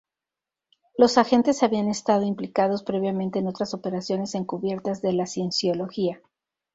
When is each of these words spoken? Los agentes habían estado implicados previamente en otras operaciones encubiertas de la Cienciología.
Los 0.97 1.19
agentes 1.19 1.61
habían 1.61 1.87
estado 1.87 2.23
implicados 2.23 2.81
previamente 2.81 3.37
en 3.37 3.45
otras 3.45 3.75
operaciones 3.75 4.33
encubiertas 4.33 5.03
de 5.03 5.13
la 5.13 5.27
Cienciología. 5.27 6.19